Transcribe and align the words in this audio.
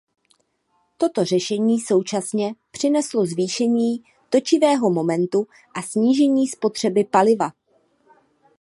Toto 0.97 1.25
řešení 1.25 1.79
současně 1.79 2.55
přineslo 2.71 3.25
zvýšení 3.25 4.03
točivého 4.29 4.89
momentu 4.91 5.47
a 5.75 5.81
snížení 5.81 6.47
spotřeby 6.47 7.03
paliva. 7.03 7.51